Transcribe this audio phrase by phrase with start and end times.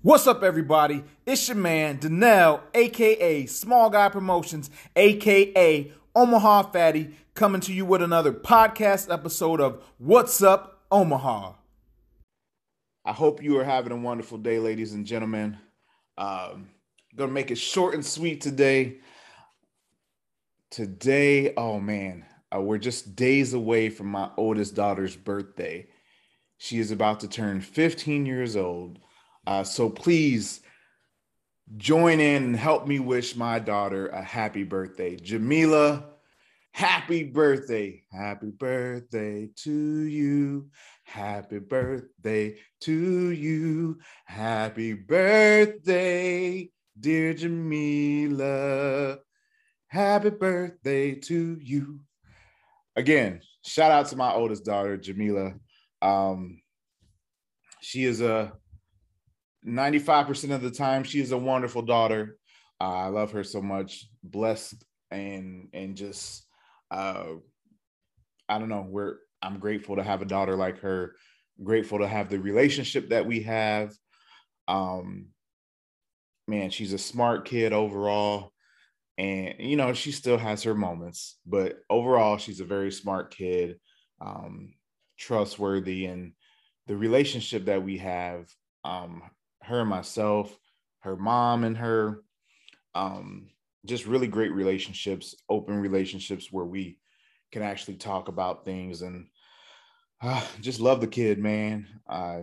[0.00, 1.02] What's up, everybody?
[1.26, 8.00] It's your man, Danelle, aka Small Guy Promotions, aka Omaha Fatty, coming to you with
[8.00, 11.54] another podcast episode of What's Up, Omaha.
[13.04, 15.58] I hope you are having a wonderful day, ladies and gentlemen.
[16.16, 16.70] Um,
[17.16, 18.98] gonna make it short and sweet today.
[20.70, 22.24] Today, oh man,
[22.54, 25.88] uh, we're just days away from my oldest daughter's birthday.
[26.56, 29.00] She is about to turn 15 years old.
[29.48, 30.60] Uh, so please
[31.78, 35.16] join in and help me wish my daughter a happy birthday.
[35.16, 36.04] Jamila,
[36.72, 38.02] happy birthday.
[38.12, 40.68] Happy birthday to you.
[41.04, 43.98] Happy birthday to you.
[44.26, 46.68] Happy birthday,
[47.00, 49.16] dear Jamila.
[49.86, 52.00] Happy birthday to you.
[52.96, 55.54] Again, shout out to my oldest daughter, Jamila.
[56.02, 56.60] Um,
[57.80, 58.52] she is a
[59.66, 62.36] 95% of the time, she is a wonderful daughter.
[62.80, 66.44] Uh, I love her so much, blessed and and just
[66.90, 67.24] uh
[68.48, 71.14] I don't know, we're I'm grateful to have a daughter like her,
[71.62, 73.94] grateful to have the relationship that we have.
[74.68, 75.28] Um
[76.46, 78.52] man, she's a smart kid overall.
[79.18, 83.80] And you know, she still has her moments, but overall, she's a very smart kid,
[84.20, 84.74] um,
[85.18, 86.32] trustworthy, and
[86.86, 88.46] the relationship that we have
[88.84, 89.22] um,
[89.68, 90.58] her and myself,
[91.00, 92.22] her mom and her,
[92.94, 93.50] um,
[93.86, 96.98] just really great relationships, open relationships where we
[97.52, 99.26] can actually talk about things and
[100.20, 101.86] uh, just love the kid, man.
[102.08, 102.40] Uh,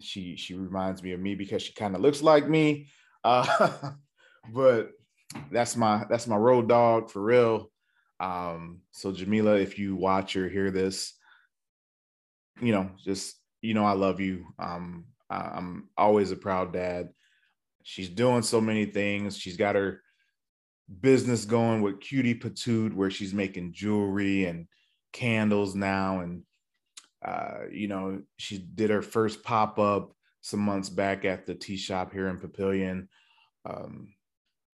[0.00, 2.88] she she reminds me of me because she kind of looks like me,
[3.24, 3.92] uh,
[4.52, 4.90] but
[5.50, 7.70] that's my that's my road dog for real.
[8.20, 11.14] Um, so Jamila, if you watch or hear this,
[12.60, 14.46] you know, just you know, I love you.
[14.58, 17.08] Um, I'm always a proud dad.
[17.82, 19.36] She's doing so many things.
[19.36, 20.02] She's got her
[21.00, 24.66] business going with Cutie Patoot, where she's making jewelry and
[25.12, 26.20] candles now.
[26.20, 26.42] And,
[27.24, 31.76] uh, you know, she did her first pop up some months back at the tea
[31.76, 33.08] shop here in Papillion.
[33.64, 34.14] Um,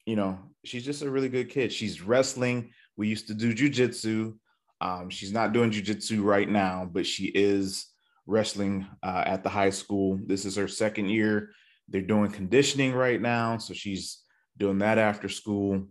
[0.06, 1.72] you know, she's just a really good kid.
[1.72, 2.70] She's wrestling.
[2.96, 4.34] We used to do jujitsu.
[4.80, 7.86] Um, she's not doing jujitsu right now, but she is
[8.28, 10.20] wrestling uh, at the high school.
[10.26, 11.50] This is her second year.
[11.88, 13.56] They're doing conditioning right now.
[13.56, 14.22] So she's
[14.58, 15.86] doing that after school.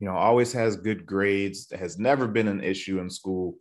[0.00, 3.54] You know, always has good grades, has never been an issue in school.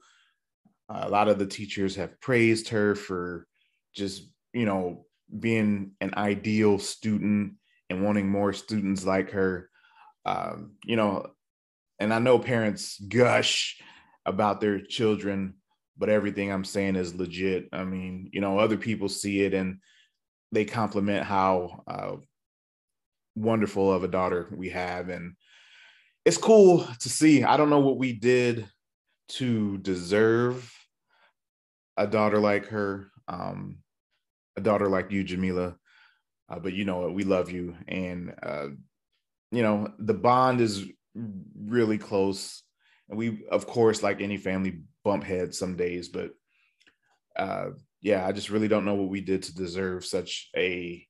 [0.90, 3.46] Uh, a lot of the teachers have praised her for
[3.94, 5.06] just, you know,
[5.40, 7.53] being an ideal student
[7.91, 9.69] and wanting more students like her.
[10.25, 11.28] Um, you know,
[12.00, 13.80] and I know parents gush
[14.25, 15.56] about their children
[15.99, 17.67] but everything I'm saying is legit.
[17.73, 19.79] I mean, you know, other people see it and
[20.51, 22.15] they compliment how uh,
[23.35, 25.09] wonderful of a daughter we have.
[25.09, 25.33] And
[26.25, 27.43] it's cool to see.
[27.43, 28.67] I don't know what we did
[29.29, 30.73] to deserve
[31.97, 33.79] a daughter like her, um,
[34.55, 35.75] a daughter like you, Jamila.
[36.47, 37.13] Uh, but you know what?
[37.13, 37.75] we love you.
[37.88, 38.67] And, uh,
[39.51, 42.63] you know, the bond is really close.
[43.09, 46.33] And we, of course, like any family, bump heads some days, but
[47.35, 51.03] uh, yeah, I just really don't know what we did to deserve such a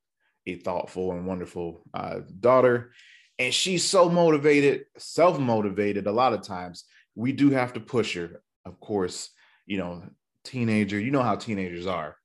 [0.48, 2.94] a thoughtful and wonderful uh, daughter.
[3.40, 6.08] And she's so motivated, self motivated.
[6.08, 8.42] A lot of times we do have to push her.
[8.66, 9.32] Of course,
[9.66, 10.04] you know,
[10.46, 10.98] teenager.
[10.98, 12.16] You know how teenagers are,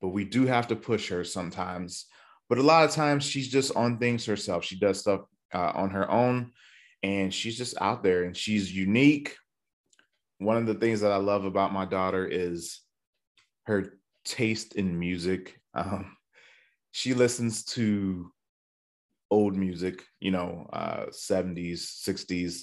[0.00, 2.06] but we do have to push her sometimes.
[2.48, 4.64] But a lot of times she's just on things herself.
[4.64, 5.22] She does stuff
[5.52, 6.52] uh, on her own,
[7.02, 8.22] and she's just out there.
[8.22, 9.34] And she's unique
[10.40, 12.80] one of the things that I love about my daughter is
[13.64, 15.60] her taste in music.
[15.74, 16.16] Um,
[16.92, 18.32] she listens to
[19.30, 22.62] old music, you know, uh, 70s, 60s,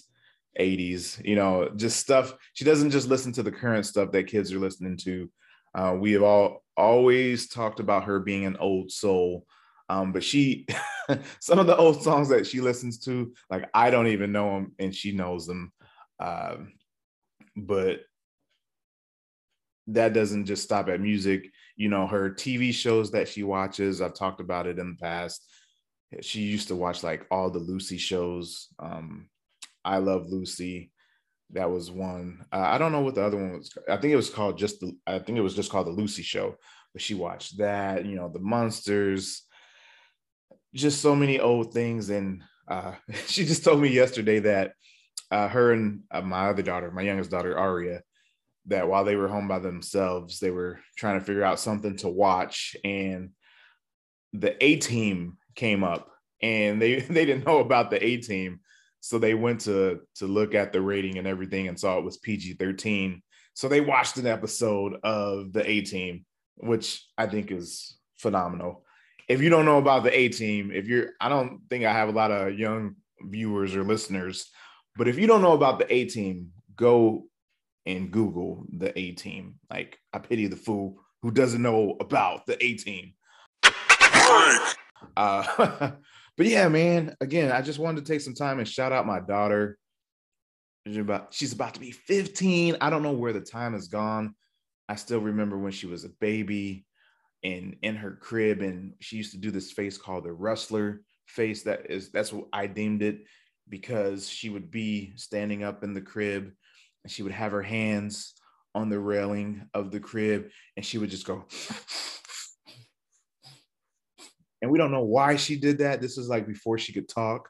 [0.60, 2.34] 80s, you know, just stuff.
[2.54, 5.30] She doesn't just listen to the current stuff that kids are listening to.
[5.76, 9.46] Uh, we have all always talked about her being an old soul.
[9.90, 10.66] Um, but she,
[11.40, 14.74] some of the old songs that she listens to, like I don't even know them,
[14.80, 15.72] and she knows them.
[16.20, 16.74] Um,
[17.58, 18.02] but
[19.88, 21.50] that doesn't just stop at music.
[21.76, 25.44] You know, her TV shows that she watches, I've talked about it in the past.
[26.22, 28.68] She used to watch like all the Lucy shows.
[28.80, 29.30] Um,
[29.84, 30.92] I Love Lucy.
[31.52, 32.46] That was one.
[32.52, 33.72] Uh, I don't know what the other one was.
[33.90, 36.24] I think it was called just the, I think it was just called the Lucy
[36.24, 36.56] Show.
[36.94, 39.44] But she watched that, you know, the Munsters,
[40.74, 42.10] just so many old things.
[42.10, 42.94] And uh,
[43.28, 44.74] she just told me yesterday that
[45.32, 48.02] uh, her and uh, my other daughter, my youngest daughter, Aria,
[48.68, 52.10] that while they were home by themselves, they were trying to figure out something to
[52.10, 52.76] watch.
[52.84, 53.32] And
[54.34, 56.10] the A team came up
[56.42, 58.60] and they they didn't know about the A team.
[59.00, 62.18] So they went to to look at the rating and everything and saw it was
[62.18, 63.22] PG-13.
[63.54, 66.26] So they watched an episode of the A team,
[66.58, 68.84] which I think is phenomenal.
[69.28, 72.10] If you don't know about the A team, if you're I don't think I have
[72.10, 74.50] a lot of young viewers or listeners,
[74.98, 77.26] but if you don't know about the A team, go
[77.86, 79.56] and Google the A team.
[79.70, 83.14] Like I pity the fool who doesn't know about the A team.
[85.16, 85.44] Uh,
[86.38, 87.16] but yeah, man.
[87.22, 89.78] Again, I just wanted to take some time and shout out my daughter.
[90.86, 92.78] She's about, she's about to be 15.
[92.80, 94.36] I don't know where the time has gone.
[94.90, 96.86] I still remember when she was a baby
[97.44, 101.64] and in her crib, and she used to do this face called the wrestler face.
[101.64, 103.20] That is that's what I deemed it
[103.70, 106.52] because she would be standing up in the crib
[107.04, 108.34] and she would have her hands
[108.76, 111.46] on the railing of the crib and she would just go
[114.62, 116.02] and we don't know why she did that.
[116.02, 117.50] This is like before she could talk,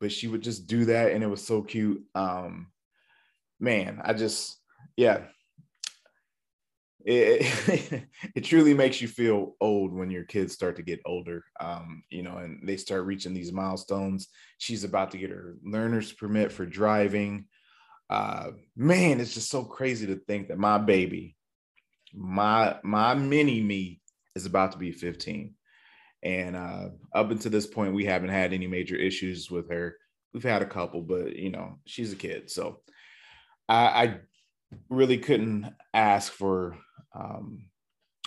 [0.00, 2.02] but she would just do that, and it was so cute.
[2.14, 2.68] Um,
[3.60, 4.58] man, I just
[4.96, 5.24] yeah,
[7.04, 8.04] it,
[8.34, 12.22] it truly makes you feel old when your kids start to get older um, you
[12.22, 14.28] know and they start reaching these milestones
[14.58, 17.46] she's about to get her learner's permit for driving
[18.10, 21.36] uh, man it's just so crazy to think that my baby
[22.14, 24.00] my my mini me
[24.34, 25.54] is about to be 15
[26.22, 29.96] and uh, up until this point, we haven't had any major issues with her.
[30.32, 32.50] We've had a couple, but you know, she's a kid.
[32.50, 32.80] So
[33.68, 34.20] I, I
[34.88, 36.76] really couldn't ask for
[37.18, 37.64] um,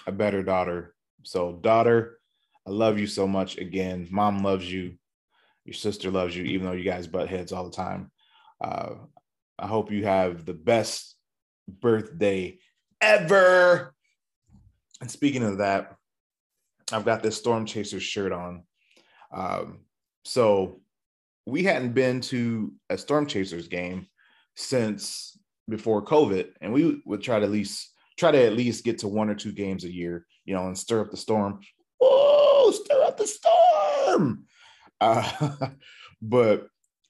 [0.06, 0.94] a better daughter.
[1.24, 2.20] So, daughter,
[2.68, 3.58] I love you so much.
[3.58, 4.96] Again, mom loves you.
[5.66, 8.12] Your sister loves you, even though you guys butt heads all the time.
[8.60, 8.96] Uh,
[9.58, 11.16] I hope you have the best
[11.68, 12.58] birthday
[13.00, 13.94] ever.
[15.00, 15.96] And speaking of that,
[16.92, 18.64] I've got this Storm Chasers shirt on.
[19.32, 19.80] Um,
[20.26, 20.82] so
[21.46, 24.08] we hadn't been to a Storm Chasers game
[24.56, 25.38] since
[25.70, 27.91] before COVID, and we would try to at least
[28.22, 30.78] try to at least get to one or two games a year, you know, and
[30.78, 31.60] stir up the storm.
[32.00, 34.46] Oh, stir up the storm!
[35.02, 35.58] Uh,
[36.22, 36.68] but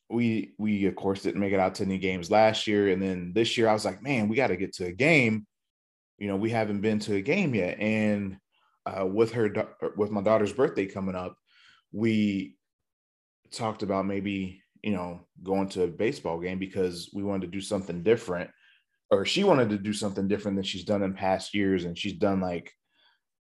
[0.10, 3.34] we we of course didn't make it out to any games last year, and then
[3.36, 5.46] this year I was like, man, we got to get to a game.
[6.18, 8.38] You know, we haven't been to a game yet, and
[8.86, 11.36] uh, with her with my daughter's birthday coming up,
[11.92, 12.56] we
[13.52, 17.60] talked about maybe you know going to a baseball game because we wanted to do
[17.60, 18.50] something different,
[19.12, 22.14] or she wanted to do something different than she's done in past years, and she's
[22.14, 22.72] done like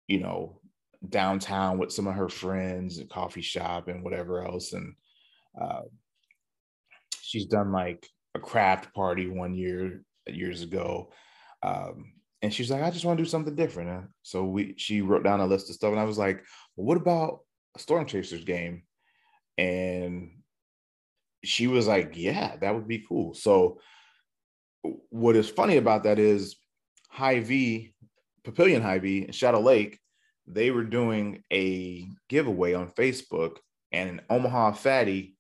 [0.06, 0.60] you know
[1.08, 4.94] downtown with some of her friends, a coffee shop, and whatever else, and
[5.60, 5.82] uh,
[7.20, 11.10] she's done like a craft party one year years ago.
[11.62, 12.12] Um,
[12.42, 14.08] and she's like, I just want to do something different.
[14.22, 16.44] So we she wrote down a list of stuff, and I was like,
[16.76, 17.40] well, what about
[17.76, 18.82] a Storm Chasers game?
[19.56, 20.30] And
[21.44, 23.34] she was like, Yeah, that would be cool.
[23.34, 23.80] So
[25.10, 26.56] what is funny about that is
[27.10, 27.94] Hy-Vee,
[28.44, 29.98] Papillion Hy-Vee, and Shadow Lake,
[30.46, 33.56] they were doing a giveaway on Facebook,
[33.92, 35.36] and an Omaha Fatty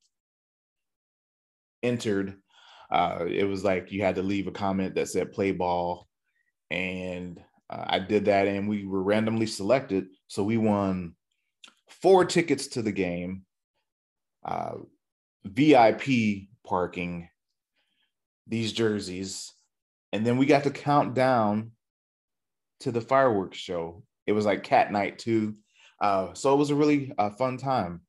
[1.82, 2.36] entered.
[2.90, 6.06] Uh, it was like you had to leave a comment that said play ball
[6.70, 10.06] and uh, I did that, and we were randomly selected.
[10.26, 11.14] So we won
[11.88, 13.44] four tickets to the game,
[14.44, 14.74] uh,
[15.44, 17.28] VIP parking,
[18.46, 19.52] these jerseys,
[20.12, 21.72] and then we got to count down
[22.80, 24.02] to the fireworks show.
[24.26, 25.56] It was like cat night too,
[26.00, 28.00] uh, so it was a really uh, fun time.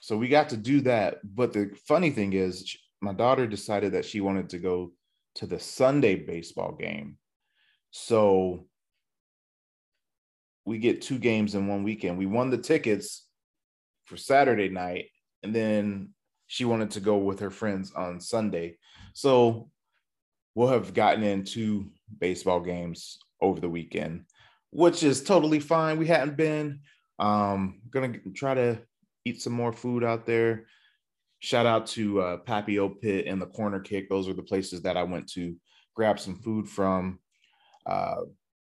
[0.00, 1.18] So we got to do that.
[1.22, 4.92] But the funny thing is, my daughter decided that she wanted to go
[5.36, 7.18] to the Sunday baseball game
[7.92, 8.66] so
[10.64, 12.18] we get two games in one weekend.
[12.18, 13.26] We won the tickets
[14.06, 15.06] for Saturday night,
[15.42, 16.10] and then
[16.52, 18.76] she wanted to go with her friends on Sunday.
[19.14, 19.70] So
[20.54, 21.90] we'll have gotten in two
[22.20, 24.26] baseball games over the weekend,
[24.68, 25.98] which is totally fine.
[25.98, 26.80] We hadn't been.
[27.18, 28.82] Um, gonna try to
[29.24, 30.66] eat some more food out there.
[31.38, 34.10] Shout out to uh, Papio Pit and the Corner Kick.
[34.10, 35.56] Those are the places that I went to
[35.94, 37.18] grab some food from
[37.86, 38.24] uh,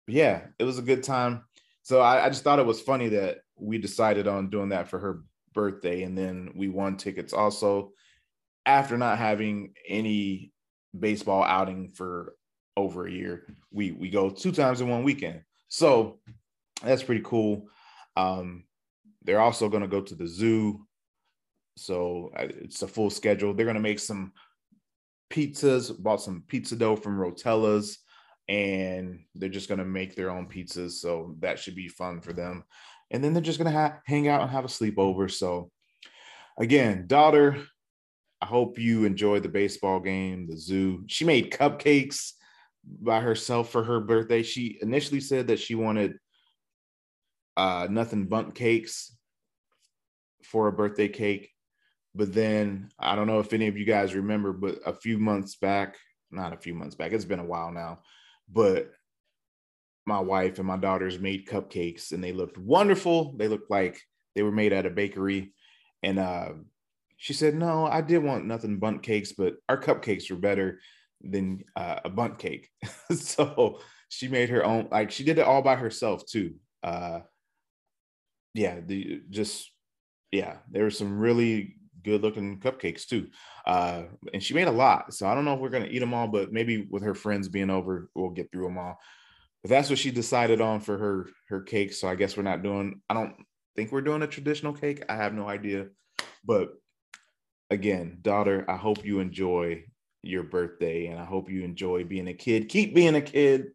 [0.07, 1.45] yeah, it was a good time.
[1.83, 4.99] So I, I just thought it was funny that we decided on doing that for
[4.99, 5.21] her
[5.55, 7.93] birthday, and then we won tickets also
[8.67, 10.53] after not having any
[10.99, 12.35] baseball outing for
[12.77, 13.47] over a year.
[13.71, 16.19] We we go two times in one weekend, so
[16.83, 17.69] that's pretty cool.
[18.17, 18.65] Um,
[19.23, 20.87] they're also going to go to the zoo,
[21.77, 23.55] so uh, it's a full schedule.
[23.55, 24.33] They're going to make some
[25.31, 25.91] pizzas.
[26.03, 27.99] Bought some pizza dough from Rotella's
[28.49, 30.93] and they're just going to make their own pizzas.
[30.93, 32.65] So that should be fun for them.
[33.15, 35.31] And then they're just gonna ha- hang out and have a sleepover.
[35.31, 35.71] So,
[36.59, 37.65] again, daughter,
[38.43, 41.05] I hope you enjoyed the baseball game, the zoo.
[41.07, 42.33] She made cupcakes
[42.85, 44.43] by herself for her birthday.
[44.43, 46.19] She initially said that she wanted
[47.57, 49.17] uh, nothing Bundt cakes
[50.43, 51.53] for a birthday cake.
[52.17, 55.55] But then I don't know if any of you guys remember, but a few months
[55.55, 55.97] back,
[56.33, 58.01] not a few months back, it's been a while now,
[58.53, 58.91] but
[60.07, 63.35] my wife and my daughters made cupcakes and they looked wonderful.
[63.37, 64.01] They looked like
[64.35, 65.55] they were made at a bakery.
[66.03, 66.51] And uh,
[67.17, 70.81] she said, No, I did want nothing Bundt cakes, but our cupcakes were better
[71.23, 72.71] than uh, a Bundt cake.
[73.15, 76.55] so she made her own, like she did it all by herself too.
[76.83, 77.21] Uh,
[78.53, 79.71] yeah, the just
[80.31, 83.29] yeah, there were some really good looking cupcakes too.
[83.67, 85.15] Uh, and she made a lot.
[85.15, 87.49] So I don't know if we're gonna eat them all, but maybe with her friends
[87.49, 88.99] being over, we'll get through them all.
[89.65, 91.95] But that's what she decided on for her her cake.
[91.95, 93.01] So I guess we're not doing.
[93.09, 93.35] I don't
[93.75, 95.03] think we're doing a traditional cake.
[95.09, 95.87] I have no idea.
[96.45, 96.69] But
[97.71, 99.85] again, daughter, I hope you enjoy
[100.21, 102.69] your birthday, and I hope you enjoy being a kid.
[102.69, 103.69] Keep being a kid,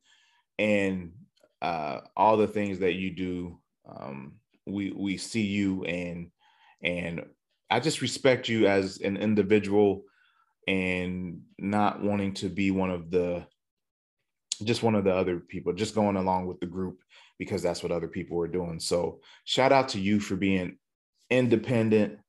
[0.60, 1.14] and
[1.60, 3.60] uh, all the things that you do.
[3.92, 4.34] Um,
[4.68, 6.30] we we see you and
[6.84, 7.26] and
[7.72, 10.04] I just respect you as an individual
[10.68, 13.48] and not wanting to be one of the
[14.66, 17.00] just one of the other people, just going along with the group
[17.38, 18.80] because that's what other people were doing.
[18.80, 20.78] So shout out to you for being
[21.30, 22.20] independent,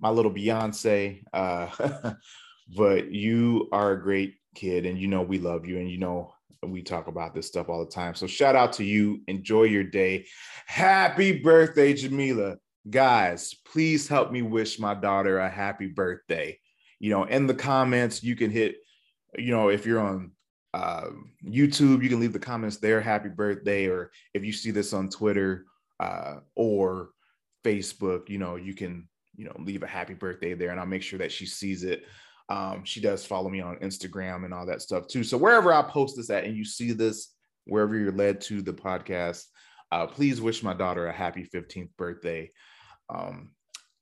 [0.00, 1.22] my little Beyonce.
[1.32, 2.14] Uh,
[2.76, 6.32] but you are a great kid, and you know we love you, and you know
[6.62, 8.14] we talk about this stuff all the time.
[8.14, 9.20] So shout out to you.
[9.28, 10.26] Enjoy your day.
[10.66, 12.56] Happy birthday, Jamila.
[12.88, 16.58] Guys, please help me wish my daughter a happy birthday.
[16.98, 18.76] You know, in the comments, you can hit,
[19.36, 20.32] you know, if you're on
[20.76, 21.08] uh,
[21.42, 23.86] YouTube, you can leave the comments there, happy birthday.
[23.86, 25.64] Or if you see this on Twitter
[26.00, 27.12] uh, or
[27.64, 31.02] Facebook, you know, you can, you know, leave a happy birthday there and I'll make
[31.02, 32.04] sure that she sees it.
[32.50, 35.24] Um, she does follow me on Instagram and all that stuff too.
[35.24, 37.32] So wherever I post this at and you see this,
[37.64, 39.44] wherever you're led to the podcast,
[39.92, 42.50] uh, please wish my daughter a happy 15th birthday.
[43.08, 43.52] Um,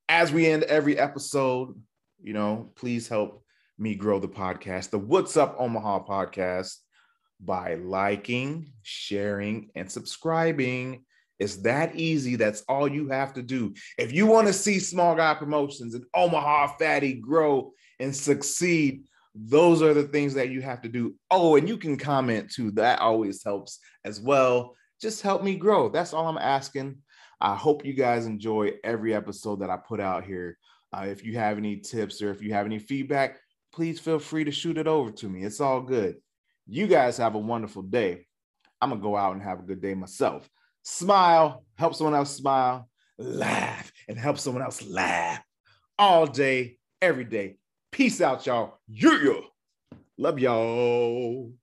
[0.08, 1.80] as we end every episode,
[2.20, 3.43] you know, please help
[3.78, 6.76] me grow the podcast, the What's Up Omaha podcast,
[7.40, 11.04] by liking, sharing, and subscribing.
[11.38, 12.36] It's that easy.
[12.36, 13.74] That's all you have to do.
[13.98, 19.04] If you want to see Small Guy Promotions and Omaha Fatty grow and succeed,
[19.34, 21.16] those are the things that you have to do.
[21.30, 22.70] Oh, and you can comment too.
[22.72, 24.76] That always helps as well.
[25.00, 25.88] Just help me grow.
[25.88, 26.98] That's all I'm asking.
[27.40, 30.56] I hope you guys enjoy every episode that I put out here.
[30.92, 33.38] Uh, if you have any tips or if you have any feedback,
[33.74, 35.42] please feel free to shoot it over to me.
[35.42, 36.16] It's all good.
[36.66, 38.26] You guys have a wonderful day.
[38.80, 40.48] I'm going to go out and have a good day myself.
[40.82, 42.88] Smile, help someone else smile,
[43.18, 45.42] laugh, and help someone else laugh
[45.98, 47.56] all day, every day.
[47.90, 48.78] Peace out, y'all.
[48.86, 49.40] Yeah.
[50.18, 51.50] Love y'all.